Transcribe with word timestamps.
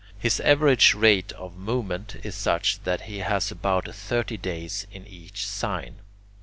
His 0.17 0.39
average 0.39 0.95
rate 0.95 1.31
of 1.33 1.55
movement 1.55 2.15
is 2.23 2.33
such 2.33 2.81
that 2.85 3.01
he 3.01 3.19
has 3.19 3.51
about 3.51 3.87
thirty 3.93 4.35
days 4.35 4.87
in 4.91 5.05
each 5.05 5.45
sign. 5.45 5.97